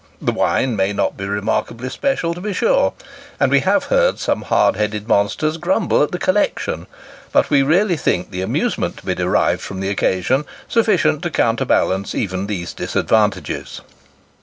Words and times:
The 0.19 0.31
wine 0.31 0.75
may 0.75 0.93
not 0.93 1.15
be 1.15 1.25
remarkably 1.27 1.87
special, 1.91 2.33
to 2.33 2.41
be 2.41 2.53
sure, 2.53 2.93
and 3.39 3.51
we 3.51 3.59
have 3.59 3.83
heard 3.93 4.17
some 4.17 4.41
hard 4.41 4.75
hearted 4.75 5.07
monsters 5.07 5.57
grumble 5.57 6.01
at 6.01 6.09
the 6.11 6.17
collection; 6.17 6.87
but 7.31 7.51
we 7.51 7.61
really 7.61 7.97
think 7.97 8.31
the 8.31 8.41
amusement 8.41 8.97
to 8.97 9.05
be 9.05 9.13
derived 9.13 9.61
from 9.61 9.79
the 9.79 9.89
occasion, 9.89 10.45
sufficient 10.67 11.21
to 11.21 11.29
counterbalance, 11.29 12.15
even 12.15 12.47
these 12.47 12.73
disadvantages. 12.73 13.81